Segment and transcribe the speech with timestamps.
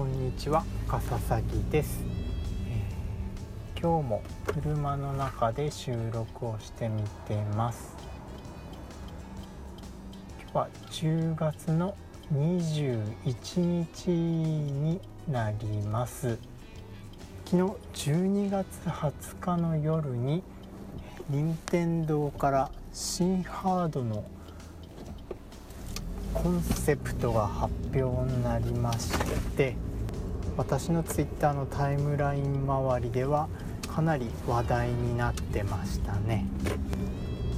[0.00, 2.02] こんにちは笠崎です、
[2.66, 7.94] えー、今日も車の中で収録をしてみてます。
[10.40, 11.94] 今日は10月の
[12.32, 16.38] 21日になります。
[17.44, 17.56] 昨
[17.94, 20.42] 日12月20日の夜に
[21.28, 24.24] 任天堂から新ハードの
[26.32, 29.10] コンセプトが発表になりまし
[29.58, 29.89] て
[30.60, 33.48] 私のツイッターのタイムライン周りでは
[33.88, 36.44] かなり話題になってましたね。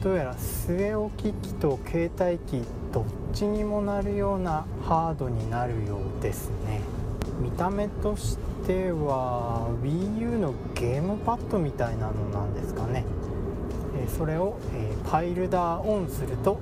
[0.00, 2.62] どうやら据え置き機と携帯機
[2.92, 6.82] どっちにもなるようなハードになるようですね。
[7.40, 13.04] 見た目としては WiiU のゲームパッドみたいなのなんですかね。
[14.16, 14.56] それを
[15.10, 16.60] パイルダーオンすると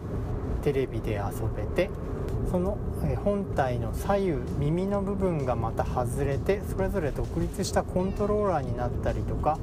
[0.63, 1.91] テレビで遊べて
[2.51, 2.79] その
[3.17, 9.59] 本体の左右耳の部分がまた外れてそれぞれ独立したコントローラーになったりとか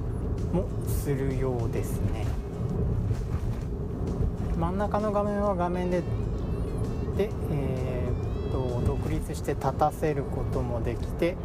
[0.53, 2.25] もするようですね
[4.57, 6.03] 真ん中の画面は画面で
[7.17, 11.35] で、えー、と独立して立たせることもできて、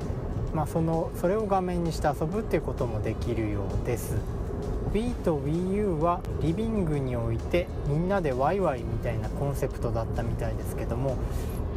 [0.52, 4.16] まあ、そのそれを画面にして遊ぶっていうこともできるようです。
[4.92, 11.16] Wii と WiiU はリビングにおいてみんなでワイワイみたいなコンセプトだったみたいですけども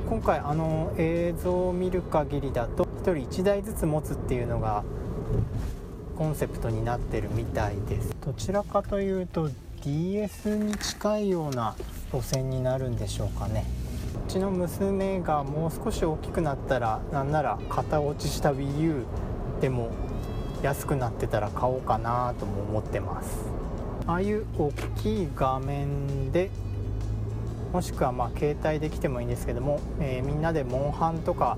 [0.10, 4.86] 今回あの映像を見る限りだと1人1台ずつ持つっていうのが
[6.18, 8.16] コンセプトになってるみたいです。
[8.26, 9.50] どちらかというと
[9.84, 11.76] DS に近いような
[12.14, 13.66] 路線になるんでしょうかね。
[14.26, 19.04] うちの娘がもう少し大きくなったらなんなら型落ちした WiiU
[19.60, 19.90] でも
[20.62, 23.46] 安くなってたら買おうかなとも思ってます。
[24.08, 24.72] ああいう大
[25.02, 26.50] きい画面で
[27.74, 31.58] もしくはまあ携帯で来てもいいんですけども、えー、みんなでモンハンとか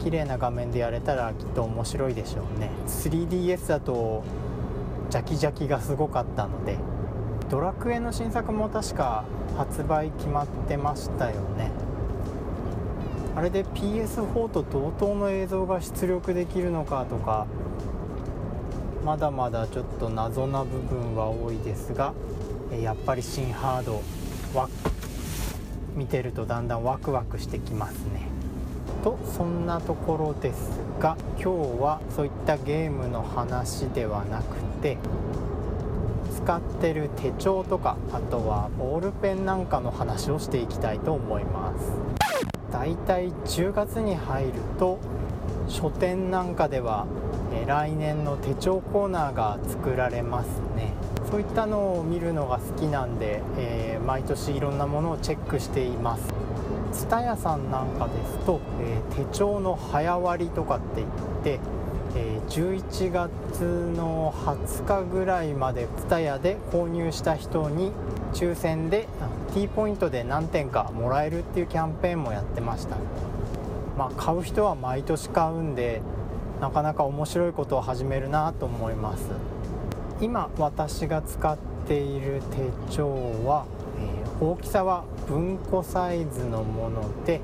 [0.00, 2.70] 綺麗な画面でやれたらきっと面白いでしょうね。
[2.86, 4.24] 3DS だと
[5.10, 6.76] ジャキジャキがすごかったので
[7.48, 9.24] ドラクエの新作も確か
[9.56, 11.70] 発売決まってましたよね。
[13.34, 17.46] あれで PS4 と同等の映像が出力できるのかとか
[19.04, 22.14] まだまだちょっと謎な部分は多いですが
[22.82, 24.02] やっぱり新ハード
[24.58, 24.68] は
[25.98, 28.28] 見てるとだんだんワクワクしてきますね。
[29.02, 34.96] とそんなところですが今日はそういったゲームの話ではなくて
[36.36, 41.92] 使ってる手帳とかあとはボールペンなんかの話をしていきたいと思います。
[42.72, 44.98] だいたい10月に入ると
[45.68, 47.06] 書店なんかでは
[47.66, 50.92] 来年の手帳コーナーが作られますね。
[51.30, 56.22] そういったのを見るのが好きなんで、えー、毎年いろんなものをチェックしています。
[56.92, 61.08] TSUTAYA さんなんかですと、えー、手帳の早割とかって言っ
[61.44, 61.60] て、
[62.16, 63.60] えー、11月
[63.94, 67.92] の20日ぐらいまで蔦屋で購入した人に
[68.32, 69.06] 抽選で
[69.52, 72.96] T ポイントで何点かもらえるっていうキャンペーンもやってました。
[73.98, 76.00] まあ買う人は毎年買うんで
[76.62, 79.57] なかなか面白いことを始めるなと思います。
[80.20, 81.56] 今私が使っ
[81.86, 82.42] ている
[82.88, 83.08] 手帳
[83.46, 83.66] は、
[84.00, 87.40] えー、大きさは文庫サイズのもので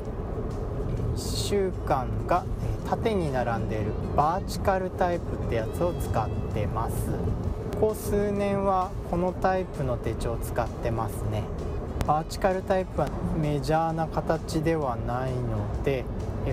[1.14, 1.18] 1
[1.48, 2.44] 週間が
[2.90, 7.10] 縦に並んでいるバーチカルタイプってやつを使ってます。
[7.80, 11.42] ここ数年はこのタイプの手帳を使ってますね。
[12.06, 13.08] バーチカルタイプは
[13.40, 16.04] メジャーな形ではないので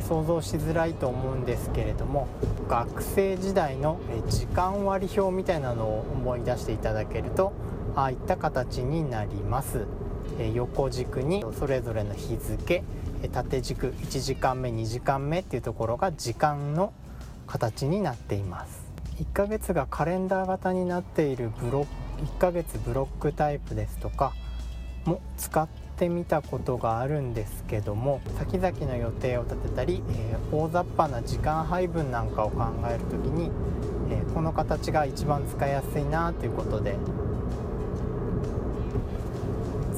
[0.08, 2.28] 想像しづらいと思うんですけれども
[2.70, 7.52] 学生時代の時間割表みたいなのを思い出していただけると
[7.96, 9.86] ああいった形になります。
[10.54, 12.84] 横軸にそれぞれの日付
[13.34, 16.94] 縦軸1時間目2時間目っていうところが時間の
[17.46, 18.86] 形になっています。
[19.20, 21.90] 1ヶ月がカレンダー型になっているブロック
[22.22, 24.34] 1ヶ月ブロックタイプですとか
[25.06, 25.68] も使っ
[25.98, 33.52] てみたことがあるんですけども先々の予定を立てたり、えー、大雑把な時間配分なんかを考える時に、
[34.10, 36.96] えー、この形が一番使いやすいなということで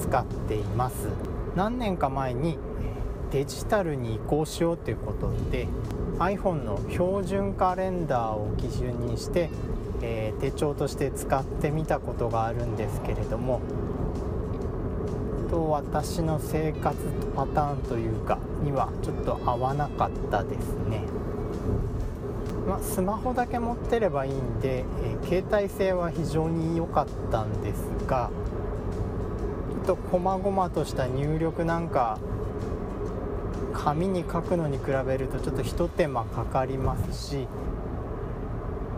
[0.02, 1.08] 使っています。
[1.56, 2.58] 何年か前に
[3.34, 5.68] デジタルに移行しようということで
[6.20, 9.50] iPhone の標準カレンダーを基準にして、
[10.04, 13.60] えー、手帳として使ってみたことがあるんですけれども
[15.54, 16.98] と私の生活
[17.36, 21.04] パターンというかにはちょっと合わなかったですね、
[22.68, 28.32] まあ、スマホだけ持ってればいいんで、えー、携帯性は非常に良かったんですが
[29.86, 32.18] ちょっと細々とした入力なんか
[33.74, 37.48] 紙に書くのに比べるとちょっとひと手間かかりますし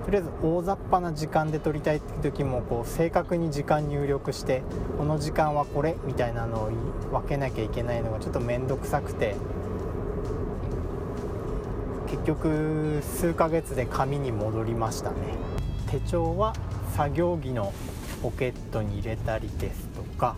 [0.05, 4.61] とりあえず大雑把な時間で撮りたいって時もこう正確に時間入力して
[4.97, 6.71] この時間はこれみたいなのを
[7.11, 9.35] 分けなきゃいけないのがちょっと面倒くさくて。
[12.07, 15.15] 結局数ヶ月で紙に戻りましたね。
[15.89, 16.53] 手帳は
[16.95, 17.73] 作業着の
[18.21, 20.35] ポケットに入れたりですとか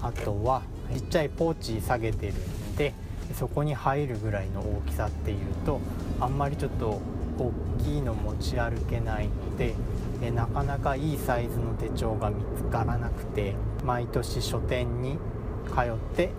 [0.00, 0.62] あとは
[0.92, 2.94] ちっちゃいポーチ下げてるんで
[3.34, 5.80] そこに入るぐらいの大きさっていうと
[6.18, 7.00] あんまりちょっと
[7.38, 7.52] 大
[7.82, 9.74] きいの持ち歩けないので
[10.22, 13.54] えなかなかいいサイズの手帳が見つからなくて
[13.84, 15.18] 毎年書店に
[15.66, 16.30] 通って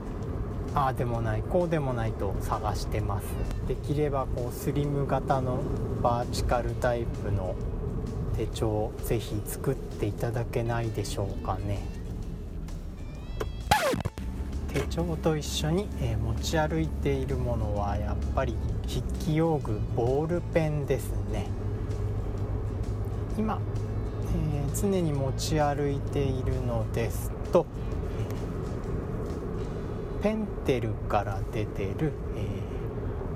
[0.75, 3.25] ああでもないこうでもないと探してます。
[3.67, 5.59] できればこうスリム型の
[6.03, 7.55] バーチカルタイプの
[8.37, 11.98] 手帳ぜひ作っていただけないでしょうかね。
[14.73, 18.55] 手帳と一緒に、え持ち歩いているものはやっぱり
[18.87, 21.47] 筆記用具ボールペンですね。
[23.37, 23.59] 今、
[24.33, 27.65] えー、常に持ち歩いているのですと
[30.21, 32.45] ペンテルから出てる、え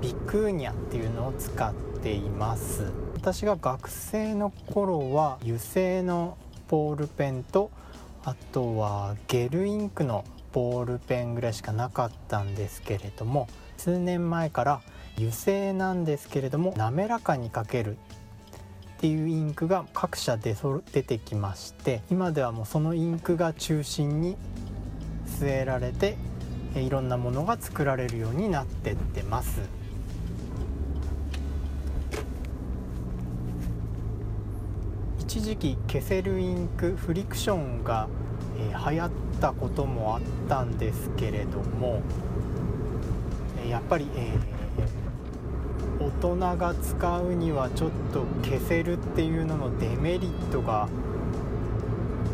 [0.00, 2.92] ー、ビクーニャっていうのを使っています。
[3.16, 6.36] 私が学生の頃は油性の
[6.68, 7.70] ボールペンと
[8.22, 14.80] あとはゲルインクのボールペンぐらいしかなかったんですけれども数年前から
[15.16, 17.96] 油性なんですけれども滑らかに書けるっ
[18.98, 20.56] ていうインクが各社で
[20.92, 24.36] 出てきまして今ではもうそのインクが中心に
[25.26, 26.16] 据えられて
[26.76, 29.60] いろんなものが作られるようになってってます。
[35.18, 38.08] 一時期消せるインクフリクションが、
[38.56, 39.10] えー、流行っ
[39.44, 42.00] たこともあったんですけれども、
[43.68, 50.88] やっぱり、えー、大人が使うにはちょっと消せるっていうののデメリットが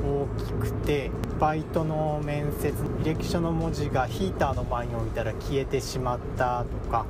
[0.04, 1.10] 大きくて
[1.40, 2.68] バイトの面接
[3.02, 7.06] 履歴書の文字がヒーターの前に置いたら消えてしまったとか、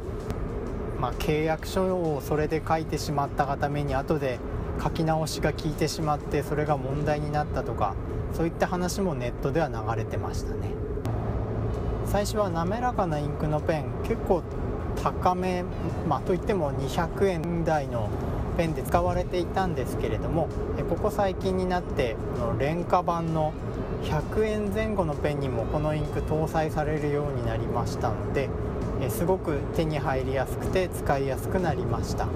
[0.98, 4.38] まあ、契約書をそれで書いてしまったがために後で
[4.82, 7.94] 書き直しが効いてしまってそれが問題になったとか
[8.34, 10.70] そういった話もネットでは流れてましたね。
[12.06, 14.42] 最初は滑らかなインクのペン結構
[15.02, 15.64] 高め、
[16.08, 18.10] まあ、といっても200円台の
[18.56, 20.48] ペンで使われていたんですけれども
[20.88, 23.52] ここ最近になってこの廉価版の
[24.02, 28.50] 100円前後のペンにもこのインク搭載されるようになりましたので
[29.08, 32.26] すごく手に入りやすくて使いやすくなりました。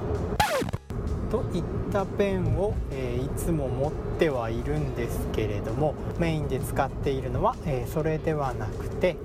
[1.35, 9.17] といったペンを、えいつも持ってはいるんですけれどもメインで使っているのは、えそれではなくて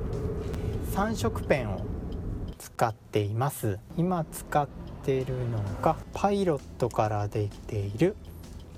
[0.93, 1.85] 3色ペンを
[2.57, 3.77] 使っています。
[3.95, 4.67] 今使っ
[5.05, 8.15] てるのがパイロットから出ている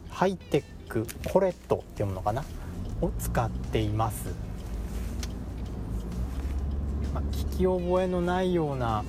[0.10, 2.44] ハイテックコレットっていうものかな
[3.00, 4.26] を使っています、
[7.14, 9.06] まあ、聞き覚えのないような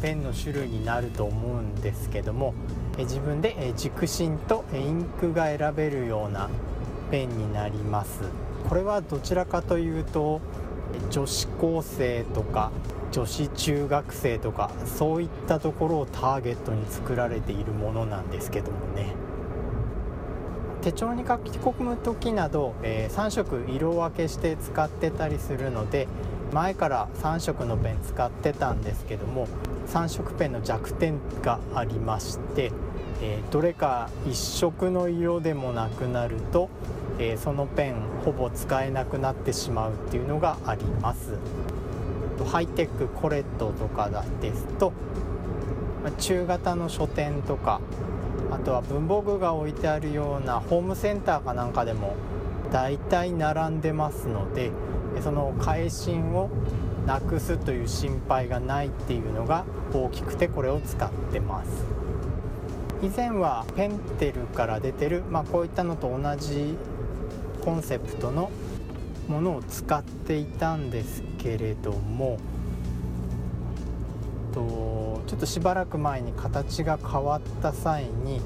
[0.00, 2.54] ペンの種類になると思うんですけども
[2.98, 6.48] 自分で軸心とインクが選べるような
[7.10, 8.20] ペンになります。
[8.68, 10.40] これはどちらかというと
[11.10, 12.70] 女子高生とか
[13.10, 19.14] 女子中学生とかそういったところをターゲットに作られているものなんですけどもね。
[20.82, 26.08] 手帳に書き込む時など、えー、3色色分けして使ってたりするので
[26.52, 29.48] 前から3色のペン使ってたんですけども
[29.88, 32.70] 3色ペンの弱点がありまして、
[33.22, 36.68] えー、どれか1色の色でもなくなると、
[37.18, 41.38] えー、そのペンほぼ使えなくなってしまうっていうのがあります。
[42.44, 44.92] ハイテックコレットとかですと
[46.18, 47.80] 中型の書店とか
[48.50, 52.16] あとは文房具が置いてあるようなホームセンターかなんかでも
[52.72, 54.70] 大体並んでますので
[55.20, 56.48] その返信を
[57.06, 61.70] なくすという心配がないっていうのが大きくてこれを使ってます。
[63.02, 66.76] 以前はペンテルから出てる、まあ、こういったのと同じ
[67.64, 68.50] コンセプトの
[69.28, 72.38] ものを使っていたんですけれども
[74.52, 78.40] とちょっとしばらく前に形が変わった際に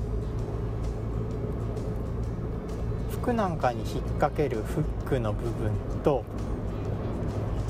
[3.11, 6.25] 服なんかに引っ掛けるフックの部分と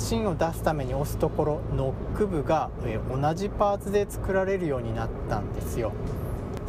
[0.07, 2.71] 芯を出すために押すところノック部が
[3.11, 5.93] 同じパーツで作られるようになったんですよ。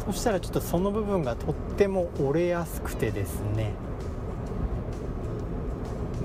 [0.04, 3.74] そしたらちょっとその部分がとっても折れやすくてですね。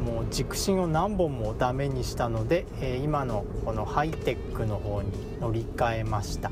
[0.03, 6.49] もう軸心を何本もダメにしたので、え、今のこのハイテックの方に乗り換えました。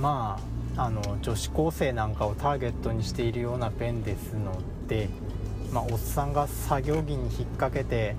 [0.00, 0.38] ま
[0.76, 4.52] ああの女子高生なんかをターゲットにしているようなペンですの
[4.88, 5.10] で、
[5.70, 8.16] まあ、おっさんが作業着に引っ掛けて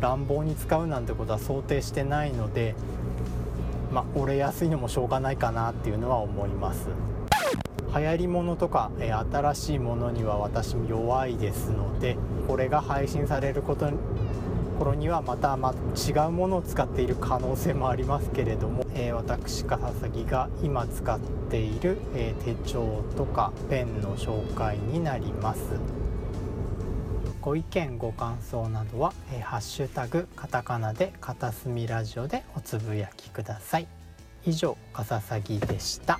[0.00, 2.74] 乱暴に使うなんてことは想定してないので
[3.92, 6.88] まあ折れやすいのもしょうがないかなっていうのは思います。
[7.94, 13.88] 流行りものとか、え新しいものには私も弱いですのでこれが配信されること
[14.78, 21.18] 頃にはまたま違うものを使っている可能性もありますけれども、えー、私笠崎が今使っ
[21.50, 25.60] ている、えー、手帳とかペンの紹介になります。
[27.46, 33.86] ご意見ご感想などは「えー、ハッシュタグカタカナ」で「片隅ラジオ」でおつぶやきください
[34.44, 36.18] 以上笠崎でした。